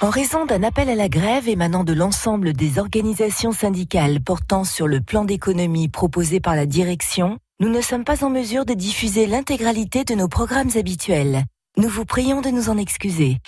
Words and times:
En 0.00 0.10
raison 0.10 0.46
d'un 0.46 0.62
appel 0.62 0.90
à 0.90 0.94
la 0.94 1.08
grève 1.08 1.48
émanant 1.48 1.82
de 1.82 1.92
l'ensemble 1.92 2.52
des 2.52 2.78
organisations 2.78 3.50
syndicales 3.50 4.20
portant 4.20 4.62
sur 4.62 4.86
le 4.86 5.00
plan 5.00 5.24
d'économie 5.24 5.88
proposé 5.88 6.38
par 6.38 6.54
la 6.54 6.66
direction, 6.66 7.38
nous 7.58 7.68
ne 7.68 7.80
sommes 7.80 8.04
pas 8.04 8.22
en 8.24 8.30
mesure 8.30 8.64
de 8.64 8.74
diffuser 8.74 9.26
l'intégralité 9.26 10.04
de 10.04 10.14
nos 10.14 10.28
programmes 10.28 10.70
habituels. 10.76 11.42
Nous 11.78 11.88
vous 11.88 12.04
prions 12.04 12.42
de 12.42 12.50
nous 12.50 12.70
en 12.70 12.78
excuser. 12.78 13.38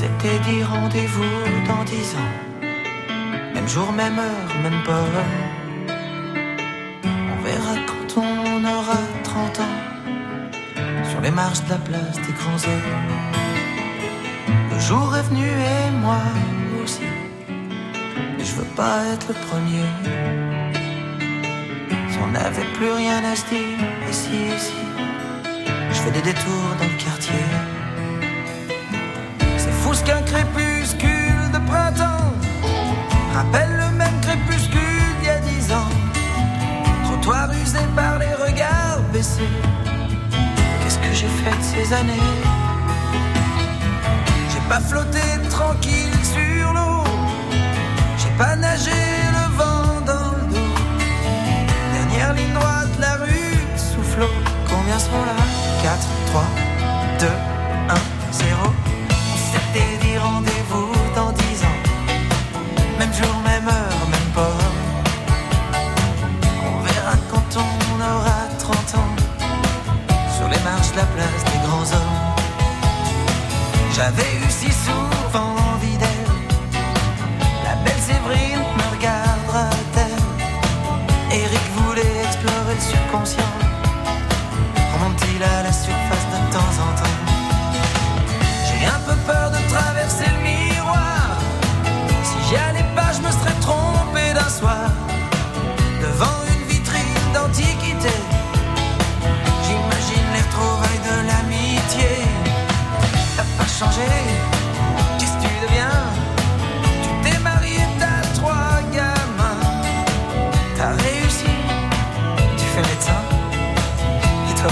S'était 0.00 0.40
dit 0.48 0.64
rendez-vous 0.64 1.36
dans 1.68 1.84
dix 1.84 2.08
ans. 2.22 2.34
Même 3.54 3.68
jour, 3.68 3.92
même 3.92 4.18
heure, 4.18 4.50
même 4.64 4.80
pas. 4.82 5.06
On 7.32 7.38
verra 7.48 7.74
quand 7.88 8.10
on 8.20 8.64
aura 8.76 9.00
30 9.22 9.60
ans. 9.66 9.78
Sur 11.10 11.20
les 11.20 11.30
marches 11.30 11.62
de 11.66 11.70
la 11.70 11.80
place 11.88 12.16
des 12.26 12.34
grands 12.40 12.62
hommes. 12.70 13.14
Le 14.72 14.78
jour 14.88 15.08
est 15.16 15.26
venu 15.30 15.48
et 15.76 15.90
moi 16.04 16.22
aussi. 16.82 17.08
Mais 18.36 18.44
je 18.48 18.54
veux 18.58 18.72
pas 18.80 18.98
être 19.12 19.28
le 19.28 19.38
premier. 19.48 19.88
Si 22.10 22.18
on 22.24 22.30
n'avait 22.36 22.70
plus 22.76 22.90
rien 23.02 23.20
à 23.32 23.36
se 23.36 23.46
dire, 23.52 23.78
ici, 24.10 24.36
ici. 24.56 24.80
Je 25.94 25.98
fais 26.02 26.10
des 26.10 26.24
détours 26.30 26.70
dans 26.80 26.90
le 26.94 26.98
quartier. 27.06 27.83
Ce 29.94 30.02
qu'un 30.02 30.22
crépuscule 30.22 31.50
de 31.52 31.58
printemps 31.70 32.32
rappelle 33.32 33.70
le 33.76 33.96
même 33.96 34.20
crépuscule 34.22 34.80
d'il 35.20 35.28
y 35.28 35.30
a 35.30 35.38
dix 35.38 35.72
ans. 35.72 35.88
Trottoir 37.04 37.48
usé 37.52 37.78
par 37.94 38.18
les 38.18 38.34
regards 38.34 39.00
baissés. 39.12 39.54
Qu'est-ce 40.82 40.98
que 40.98 41.12
j'ai 41.12 41.28
fait 41.28 41.56
de 41.56 41.62
ces 41.62 41.94
années? 41.94 42.30
J'ai 44.50 44.68
pas 44.68 44.80
flotté 44.80 45.20
tranquille 45.48 46.18
sur 46.24 46.72
l'eau. 46.72 47.04
J'ai 48.18 48.34
pas 48.36 48.56
nagé 48.56 48.90
le 48.90 49.56
vent 49.56 50.00
dans 50.04 50.30
le 50.38 50.46
dos. 50.54 50.74
Dernière 51.92 52.34
ligne 52.34 52.52
droite, 52.52 52.88
la 52.98 53.14
rue 53.24 53.58
soufflot. 53.76 54.34
Combien 54.68 54.98
sont 54.98 55.24
là? 55.24 55.36
4, 55.84 55.98
3, 56.26 56.44
2, 57.20 57.26
eu 74.24 74.50
si 74.50 74.70
souvent 74.72 75.54
envie 75.74 75.96
d'elle. 75.96 76.32
La 77.64 77.74
belle 77.84 78.00
Séverine 78.00 78.64
me 78.78 78.96
regardera-t-elle? 78.96 80.18
Eric 81.38 81.66
voulait 81.76 82.24
explorer 82.24 82.74
le 82.74 82.80
subconscient. 82.80 83.53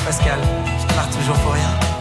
Pascal, 0.01 0.41
je 0.81 0.95
marre 0.97 1.11
toujours 1.11 1.37
pour 1.41 1.53
rien. 1.53 1.92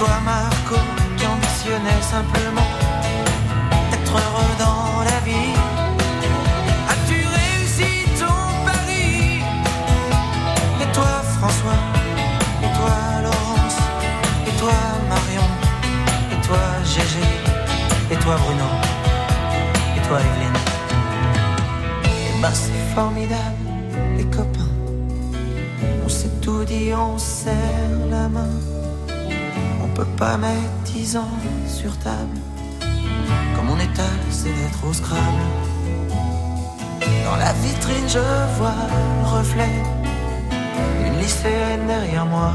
Toi, 0.00 0.18
Marco, 0.24 0.76
qui 1.18 1.26
ambitionnais 1.26 2.00
simplement 2.00 2.70
d'être 3.90 4.14
heureux 4.24 4.54
dans 4.58 5.04
la 5.10 5.18
vie. 5.28 5.52
As-tu 6.92 7.18
réussi 7.38 8.08
ton 8.18 8.40
pari? 8.64 9.42
Et 10.82 10.88
toi, 10.94 11.12
François? 11.36 11.82
Et 12.64 12.70
toi, 12.78 12.96
Laurence? 13.24 13.78
Et 14.48 14.54
toi, 14.58 14.78
Marion? 15.10 15.48
Et 16.32 16.46
toi, 16.46 16.62
Gégé? 16.82 17.28
Et 18.10 18.16
toi, 18.16 18.36
Bruno? 18.42 18.68
Et 19.96 20.00
toi, 20.08 20.18
Evelyne? 20.18 20.60
Et 22.04 22.40
ben, 22.40 22.54
c'est 22.54 22.94
formidable, 22.94 23.66
les 24.16 24.24
copains. 24.24 24.74
On 26.02 26.08
s'est 26.08 26.34
tout 26.40 26.64
dit, 26.64 26.90
on 26.94 27.18
serre 27.18 28.00
la 28.10 28.28
main. 28.30 28.79
Peut 30.00 30.16
pas 30.16 30.38
mettre 30.38 30.82
dix 30.86 31.14
ans 31.14 31.36
sur 31.68 31.94
table. 31.98 32.38
Comme 33.54 33.68
on 33.68 33.78
étale, 33.78 34.22
c'est 34.30 34.48
d'être 34.48 34.82
au 34.88 34.94
Scrabble. 34.94 35.44
Dans 37.26 37.36
la 37.36 37.52
vitrine, 37.52 38.08
je 38.08 38.18
vois 38.56 38.72
le 39.20 39.28
reflet 39.28 39.82
d'une 41.02 41.18
lycéenne 41.18 41.86
derrière 41.86 42.24
moi. 42.24 42.54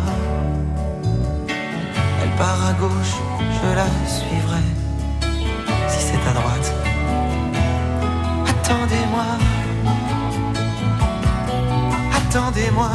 Elle 1.47 2.35
part 2.35 2.65
à 2.65 2.73
gauche, 2.73 3.15
je 3.61 3.75
la 3.75 3.85
suivrai. 4.07 4.65
Si 5.87 5.99
c'est 5.99 6.27
à 6.27 6.33
droite. 6.33 6.73
Attendez-moi. 8.49 9.25
Attendez-moi. 12.17 12.89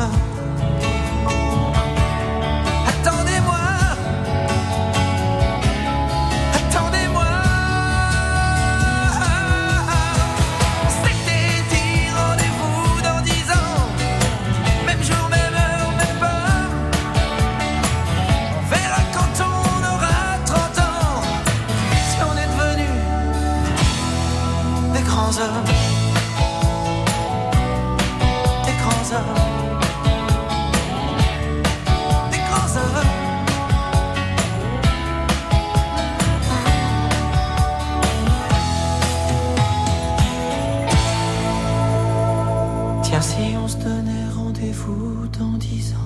Tiens, 43.03 43.21
si 43.23 43.57
on 43.57 43.67
se 43.67 43.77
donnait 43.79 44.13
rendez-vous 44.37 45.27
dans 45.39 45.57
dix 45.57 45.95
ans. 45.95 45.97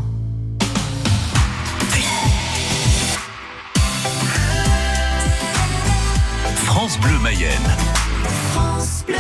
France 6.55 6.99
Bleu 7.01 7.19
Mayenne. 7.19 7.51
France 8.55 9.05
Bleu. 9.07 9.17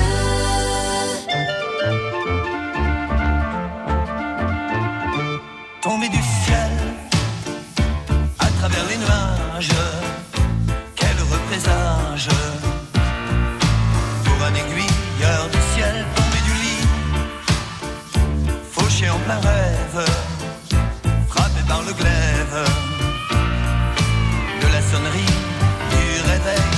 tombé 5.82 6.08
du 6.08 6.22
ciel 6.44 6.72
à 8.38 8.46
travers 8.58 8.84
les 8.90 8.98
nuages. 9.04 9.80
Quel 10.94 11.16
représage 11.34 12.28
pour 14.24 14.38
un 14.48 14.54
aiguilleur 14.60 15.42
du 15.54 15.60
ciel 15.74 15.96
tombé 16.16 16.40
du 16.48 16.54
lit, 16.64 16.86
fauché 18.72 19.10
en 19.10 19.18
plein 19.26 19.40
rêve, 19.50 20.00
frappé 21.28 21.60
par 21.68 21.82
le 21.82 21.92
glaive 22.00 22.58
de 24.62 24.68
la 24.74 24.82
sonnerie 24.90 25.34
du 25.92 26.04
réveil. 26.30 26.73